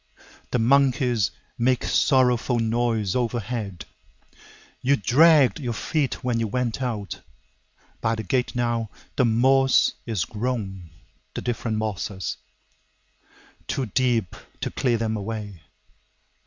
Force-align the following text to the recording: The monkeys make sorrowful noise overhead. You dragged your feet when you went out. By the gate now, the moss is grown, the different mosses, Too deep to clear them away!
The 0.49 0.57
monkeys 0.57 1.29
make 1.59 1.83
sorrowful 1.83 2.57
noise 2.57 3.15
overhead. 3.15 3.85
You 4.81 4.95
dragged 4.95 5.59
your 5.59 5.75
feet 5.75 6.23
when 6.23 6.39
you 6.39 6.47
went 6.47 6.81
out. 6.81 7.21
By 8.01 8.15
the 8.15 8.23
gate 8.23 8.55
now, 8.55 8.89
the 9.15 9.25
moss 9.25 9.93
is 10.07 10.25
grown, 10.25 10.89
the 11.35 11.41
different 11.43 11.77
mosses, 11.77 12.37
Too 13.67 13.85
deep 13.85 14.35
to 14.61 14.71
clear 14.71 14.97
them 14.97 15.15
away! 15.15 15.61